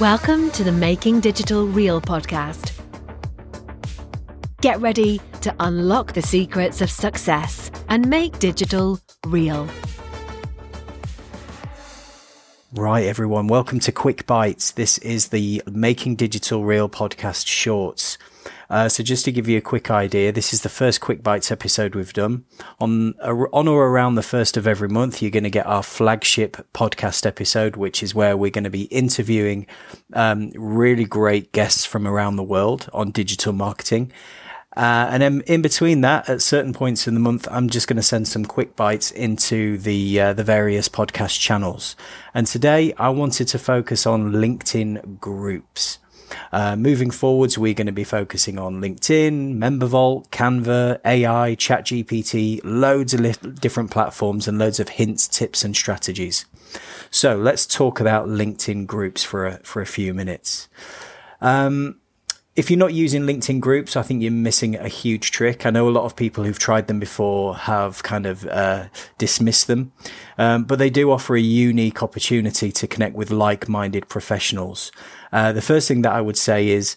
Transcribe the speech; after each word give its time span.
Welcome 0.00 0.50
to 0.52 0.64
the 0.64 0.72
Making 0.72 1.20
Digital 1.20 1.66
Real 1.66 2.00
podcast. 2.00 2.72
Get 4.60 4.80
ready 4.80 5.20
to 5.42 5.54
unlock 5.60 6.14
the 6.14 6.22
secrets 6.22 6.80
of 6.80 6.90
success 6.90 7.70
and 7.88 8.08
make 8.08 8.38
digital 8.40 8.98
real. 9.26 9.68
Right, 12.74 13.04
everyone, 13.04 13.48
welcome 13.48 13.80
to 13.80 13.92
Quick 13.92 14.26
Bites. 14.26 14.70
This 14.70 14.96
is 14.98 15.28
the 15.28 15.62
Making 15.70 16.16
Digital 16.16 16.64
Real 16.64 16.88
podcast 16.88 17.46
shorts. 17.46 18.16
Uh, 18.70 18.88
so 18.88 19.02
just 19.02 19.26
to 19.26 19.32
give 19.32 19.46
you 19.46 19.58
a 19.58 19.60
quick 19.60 19.90
idea, 19.90 20.32
this 20.32 20.54
is 20.54 20.62
the 20.62 20.70
first 20.70 21.02
Quick 21.02 21.22
Bites 21.22 21.50
episode 21.50 21.94
we've 21.94 22.14
done. 22.14 22.46
On, 22.80 23.12
on 23.20 23.68
or 23.68 23.88
around 23.88 24.14
the 24.14 24.22
first 24.22 24.56
of 24.56 24.66
every 24.66 24.88
month, 24.88 25.20
you're 25.20 25.30
going 25.30 25.44
to 25.44 25.50
get 25.50 25.66
our 25.66 25.82
flagship 25.82 26.66
podcast 26.72 27.26
episode, 27.26 27.76
which 27.76 28.02
is 28.02 28.14
where 28.14 28.38
we're 28.38 28.50
going 28.50 28.64
to 28.64 28.70
be 28.70 28.84
interviewing 28.84 29.66
um, 30.14 30.50
really 30.54 31.04
great 31.04 31.52
guests 31.52 31.84
from 31.84 32.08
around 32.08 32.36
the 32.36 32.42
world 32.42 32.88
on 32.94 33.10
digital 33.10 33.52
marketing. 33.52 34.10
Uh, 34.76 35.08
and 35.10 35.22
then 35.22 35.42
in 35.46 35.60
between 35.60 36.00
that, 36.00 36.28
at 36.28 36.40
certain 36.40 36.72
points 36.72 37.06
in 37.06 37.14
the 37.14 37.20
month, 37.20 37.46
I'm 37.50 37.68
just 37.68 37.88
going 37.88 37.96
to 37.96 38.02
send 38.02 38.26
some 38.26 38.44
quick 38.44 38.74
bites 38.74 39.10
into 39.10 39.76
the 39.78 40.20
uh, 40.20 40.32
the 40.32 40.44
various 40.44 40.88
podcast 40.88 41.38
channels. 41.38 41.94
And 42.32 42.46
today, 42.46 42.94
I 42.94 43.10
wanted 43.10 43.48
to 43.48 43.58
focus 43.58 44.06
on 44.06 44.32
LinkedIn 44.32 45.20
groups. 45.20 45.98
Uh, 46.50 46.76
moving 46.76 47.10
forwards, 47.10 47.58
we're 47.58 47.74
going 47.74 47.86
to 47.86 47.92
be 47.92 48.04
focusing 48.04 48.58
on 48.58 48.80
LinkedIn, 48.80 49.58
MemberVault, 49.58 50.28
Canva, 50.30 51.00
AI, 51.04 51.54
ChatGPT, 51.56 52.60
loads 52.64 53.12
of 53.12 53.20
li- 53.20 53.34
different 53.60 53.90
platforms 53.90 54.48
and 54.48 54.58
loads 54.58 54.80
of 54.80 54.88
hints, 54.88 55.28
tips 55.28 55.64
and 55.64 55.76
strategies. 55.76 56.46
So 57.10 57.36
let's 57.36 57.66
talk 57.66 58.00
about 58.00 58.28
LinkedIn 58.28 58.86
groups 58.86 59.22
for 59.22 59.46
a, 59.46 59.58
for 59.58 59.82
a 59.82 59.86
few 59.86 60.14
minutes. 60.14 60.68
Um, 61.42 62.00
if 62.54 62.70
you're 62.70 62.78
not 62.78 62.92
using 62.92 63.22
LinkedIn 63.22 63.60
groups, 63.60 63.96
I 63.96 64.02
think 64.02 64.22
you're 64.22 64.30
missing 64.30 64.76
a 64.76 64.88
huge 64.88 65.30
trick. 65.30 65.64
I 65.64 65.70
know 65.70 65.88
a 65.88 65.90
lot 65.90 66.04
of 66.04 66.14
people 66.14 66.44
who've 66.44 66.58
tried 66.58 66.86
them 66.86 67.00
before 67.00 67.56
have 67.56 68.02
kind 68.02 68.26
of 68.26 68.46
uh, 68.46 68.88
dismissed 69.16 69.68
them, 69.68 69.92
um, 70.36 70.64
but 70.64 70.78
they 70.78 70.90
do 70.90 71.10
offer 71.10 71.34
a 71.34 71.40
unique 71.40 72.02
opportunity 72.02 72.70
to 72.70 72.86
connect 72.86 73.16
with 73.16 73.30
like-minded 73.30 74.08
professionals. 74.08 74.92
Uh, 75.32 75.52
the 75.52 75.62
first 75.62 75.88
thing 75.88 76.02
that 76.02 76.12
I 76.12 76.20
would 76.20 76.36
say 76.36 76.68
is, 76.68 76.96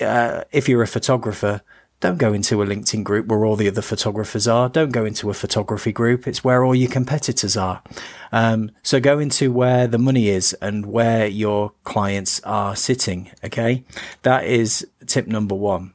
uh, 0.00 0.44
if 0.52 0.68
you're 0.68 0.82
a 0.82 0.86
photographer, 0.86 1.60
don't 2.04 2.18
go 2.18 2.34
into 2.34 2.60
a 2.60 2.66
LinkedIn 2.66 3.02
group 3.02 3.28
where 3.28 3.46
all 3.46 3.56
the 3.56 3.66
other 3.66 3.80
photographers 3.80 4.46
are. 4.46 4.68
Don't 4.68 4.92
go 4.92 5.06
into 5.06 5.30
a 5.30 5.34
photography 5.34 5.90
group. 5.90 6.26
It's 6.26 6.44
where 6.44 6.62
all 6.62 6.74
your 6.74 6.90
competitors 6.90 7.56
are. 7.56 7.82
Um, 8.30 8.72
so 8.82 9.00
go 9.00 9.18
into 9.18 9.50
where 9.50 9.86
the 9.86 9.96
money 9.96 10.28
is 10.28 10.52
and 10.60 10.84
where 10.84 11.26
your 11.26 11.72
clients 11.84 12.40
are 12.40 12.76
sitting. 12.76 13.30
Okay. 13.42 13.84
That 14.20 14.44
is 14.44 14.86
tip 15.14 15.28
number 15.28 15.54
one. 15.54 15.94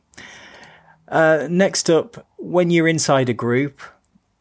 Uh, 1.10 1.46
next 1.50 1.90
up, 1.90 2.26
when 2.38 2.72
you're 2.72 2.88
inside 2.88 3.28
a 3.28 3.34
group, 3.34 3.82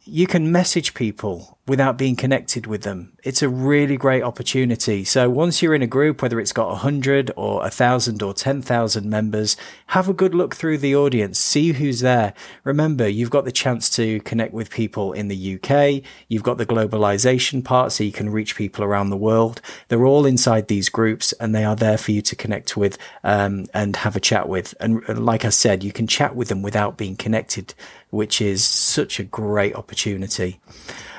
you 0.04 0.28
can 0.28 0.52
message 0.52 0.94
people 0.94 1.57
without 1.68 1.98
being 1.98 2.16
connected 2.16 2.66
with 2.66 2.82
them. 2.82 3.12
It's 3.22 3.42
a 3.42 3.48
really 3.48 3.98
great 3.98 4.22
opportunity. 4.22 5.04
So 5.04 5.28
once 5.28 5.60
you're 5.60 5.74
in 5.74 5.82
a 5.82 5.86
group, 5.86 6.22
whether 6.22 6.40
it's 6.40 6.52
got 6.52 6.72
a 6.72 6.76
hundred 6.76 7.30
or 7.36 7.64
a 7.64 7.70
thousand 7.70 8.22
or 8.22 8.32
10,000 8.32 9.08
members, 9.08 9.56
have 9.88 10.08
a 10.08 10.14
good 10.14 10.34
look 10.34 10.56
through 10.56 10.78
the 10.78 10.96
audience, 10.96 11.38
see 11.38 11.72
who's 11.72 12.00
there. 12.00 12.32
Remember, 12.64 13.06
you've 13.06 13.30
got 13.30 13.44
the 13.44 13.52
chance 13.52 13.90
to 13.90 14.20
connect 14.20 14.54
with 14.54 14.70
people 14.70 15.12
in 15.12 15.28
the 15.28 15.54
UK. 15.56 16.02
You've 16.28 16.42
got 16.42 16.56
the 16.56 16.66
globalization 16.66 17.62
part, 17.62 17.92
so 17.92 18.02
you 18.02 18.12
can 18.12 18.30
reach 18.30 18.56
people 18.56 18.82
around 18.82 19.10
the 19.10 19.16
world. 19.16 19.60
They're 19.88 20.06
all 20.06 20.24
inside 20.24 20.68
these 20.68 20.88
groups 20.88 21.32
and 21.34 21.54
they 21.54 21.64
are 21.64 21.76
there 21.76 21.98
for 21.98 22.12
you 22.12 22.22
to 22.22 22.36
connect 22.36 22.76
with, 22.78 22.96
um, 23.24 23.66
and 23.74 23.94
have 23.96 24.16
a 24.16 24.20
chat 24.20 24.48
with. 24.48 24.74
And 24.80 25.06
like 25.22 25.44
I 25.44 25.50
said, 25.50 25.84
you 25.84 25.92
can 25.92 26.06
chat 26.06 26.34
with 26.34 26.48
them 26.48 26.62
without 26.62 26.96
being 26.96 27.14
connected, 27.16 27.74
which 28.08 28.40
is 28.40 28.64
such 28.64 29.20
a 29.20 29.24
great 29.24 29.74
opportunity. 29.74 30.60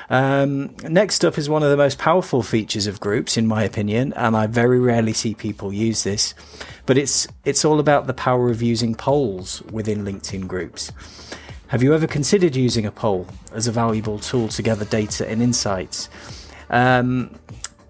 Um, 0.10 0.76
next 0.84 1.24
up 1.24 1.38
is 1.38 1.50
one 1.50 1.62
of 1.62 1.70
the 1.70 1.78
most 1.78 2.00
powerful 2.00 2.42
features 2.42 2.88
of 2.88 3.00
groups, 3.00 3.38
in 3.38 3.46
my 3.46 3.64
opinion, 3.64 4.12
and 4.14 4.36
I 4.36 4.48
very 4.48 4.80
rarely 4.80 5.14
see 5.14 5.36
people 5.36 5.72
use 5.72 6.04
this, 6.04 6.34
but 6.88 6.98
it's 6.98 7.28
it's 7.46 7.64
all 7.64 7.80
about 7.80 8.08
the 8.08 8.14
power 8.14 8.50
of 8.50 8.62
using 8.62 8.96
polls 8.96 9.62
within 9.72 10.04
LinkedIn 10.04 10.48
groups. 10.48 10.92
Have 11.68 11.84
you 11.84 11.94
ever 11.94 12.08
considered 12.08 12.56
using 12.56 12.88
a 12.88 12.92
poll 12.92 13.28
as 13.54 13.68
a 13.68 13.72
valuable 13.72 14.18
tool 14.18 14.48
to 14.48 14.64
gather 14.64 14.86
data 14.86 15.30
and 15.30 15.44
insights? 15.44 16.10
Um, 16.72 17.38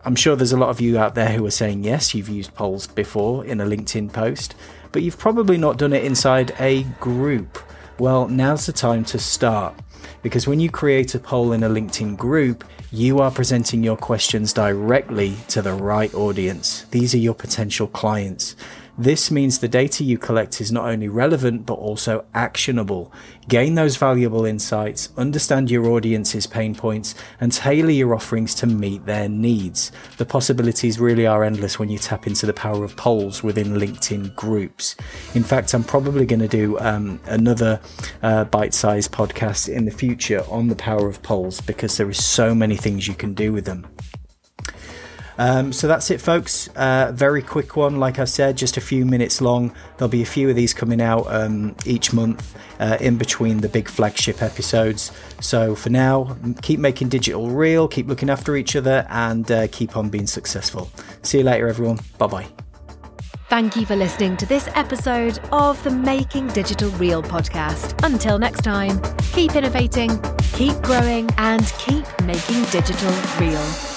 I'm 0.03 0.15
sure 0.15 0.35
there's 0.35 0.51
a 0.51 0.57
lot 0.57 0.69
of 0.69 0.81
you 0.81 0.99
out 0.99 1.15
there 1.15 1.29
who 1.29 1.45
are 1.45 1.51
saying 1.51 1.85
yes, 1.85 2.13
you've 2.13 2.27
used 2.27 2.53
polls 2.53 2.87
before 2.87 3.45
in 3.45 3.61
a 3.61 3.65
LinkedIn 3.65 4.11
post, 4.11 4.55
but 4.91 5.03
you've 5.03 5.17
probably 5.17 5.57
not 5.57 5.77
done 5.77 5.93
it 5.93 6.03
inside 6.03 6.53
a 6.59 6.83
group. 6.99 7.59
Well, 7.97 8.27
now's 8.27 8.65
the 8.65 8.73
time 8.73 9.05
to 9.05 9.19
start. 9.19 9.75
Because 10.21 10.47
when 10.47 10.59
you 10.59 10.69
create 10.69 11.15
a 11.15 11.19
poll 11.19 11.51
in 11.51 11.63
a 11.63 11.69
LinkedIn 11.69 12.17
group, 12.17 12.63
you 12.91 13.19
are 13.19 13.31
presenting 13.31 13.83
your 13.83 13.97
questions 13.97 14.53
directly 14.53 15.35
to 15.49 15.61
the 15.61 15.73
right 15.73 16.13
audience. 16.13 16.83
These 16.91 17.13
are 17.13 17.19
your 17.19 17.35
potential 17.35 17.87
clients. 17.87 18.55
This 18.99 19.31
means 19.31 19.59
the 19.59 19.69
data 19.69 20.03
you 20.03 20.17
collect 20.17 20.59
is 20.59 20.73
not 20.73 20.83
only 20.89 21.07
relevant, 21.07 21.65
but 21.65 21.75
also 21.75 22.25
actionable. 22.33 23.13
Gain 23.47 23.75
those 23.75 23.95
valuable 23.95 24.43
insights, 24.43 25.07
understand 25.15 25.71
your 25.71 25.85
audience's 25.85 26.45
pain 26.45 26.75
points, 26.75 27.15
and 27.39 27.53
tailor 27.53 27.91
your 27.91 28.13
offerings 28.13 28.53
to 28.55 28.67
meet 28.67 29.05
their 29.05 29.29
needs. 29.29 29.93
The 30.17 30.25
possibilities 30.25 30.99
really 30.99 31.25
are 31.25 31.45
endless 31.45 31.79
when 31.79 31.87
you 31.87 31.97
tap 31.97 32.27
into 32.27 32.45
the 32.45 32.51
power 32.51 32.83
of 32.83 32.97
polls 32.97 33.41
within 33.41 33.75
LinkedIn 33.75 34.35
groups. 34.35 34.97
In 35.33 35.43
fact, 35.43 35.73
I'm 35.73 35.85
probably 35.85 36.25
going 36.25 36.41
to 36.41 36.49
do 36.49 36.77
um, 36.79 37.21
another 37.23 37.79
uh, 38.21 38.43
bite 38.43 38.73
sized 38.73 39.13
podcast 39.13 39.73
in 39.73 39.85
the 39.85 39.91
future 39.91 40.43
on 40.49 40.67
the 40.67 40.75
power 40.75 41.07
of 41.07 41.23
polls 41.23 41.61
because 41.61 41.95
there 41.95 42.09
is 42.09 42.21
so 42.21 42.53
many 42.53 42.75
things 42.75 43.07
you 43.07 43.13
can 43.13 43.33
do 43.33 43.53
with 43.53 43.63
them. 43.63 43.87
Um, 45.39 45.71
so 45.71 45.87
that's 45.87 46.11
it, 46.11 46.19
folks. 46.19 46.67
Uh, 46.75 47.11
very 47.15 47.41
quick 47.41 47.77
one, 47.77 47.97
like 47.97 48.19
I 48.19 48.25
said, 48.25 48.57
just 48.57 48.75
a 48.75 48.81
few 48.81 49.05
minutes 49.05 49.39
long. 49.39 49.73
There'll 49.97 50.09
be 50.09 50.21
a 50.21 50.25
few 50.25 50.49
of 50.49 50.55
these 50.57 50.73
coming 50.73 51.01
out 51.01 51.27
um, 51.27 51.77
each 51.85 52.11
month 52.11 52.57
uh, 52.79 52.97
in 52.99 53.17
between 53.17 53.61
the 53.61 53.69
big 53.69 53.87
flagship 53.87 54.41
episodes. 54.41 55.13
So 55.39 55.75
for 55.75 55.89
now, 55.89 56.37
keep 56.61 56.81
making 56.81 57.07
digital 57.07 57.49
real, 57.49 57.87
keep 57.87 58.07
looking 58.07 58.29
after 58.29 58.57
each 58.57 58.75
other, 58.75 59.07
and 59.09 59.49
uh, 59.49 59.67
keep 59.71 59.95
on 59.95 60.09
being 60.09 60.27
successful. 60.27 60.91
See 61.21 61.37
you 61.37 61.45
later, 61.45 61.69
everyone. 61.69 61.99
Bye 62.17 62.27
bye. 62.27 62.47
Thank 63.47 63.77
you 63.77 63.85
for 63.85 63.95
listening 63.95 64.35
to 64.37 64.45
this 64.45 64.67
episode 64.75 65.39
of 65.53 65.81
the 65.85 65.89
Making 65.89 66.47
Digital 66.47 66.89
Real 66.91 67.23
podcast. 67.23 68.05
Until 68.05 68.37
next 68.37 68.61
time, 68.61 69.01
keep 69.31 69.55
innovating, 69.55 70.19
keep 70.51 70.75
growing, 70.81 71.29
and 71.37 71.65
keep 71.79 72.05
making 72.23 72.63
digital 72.65 73.11
real. 73.39 73.88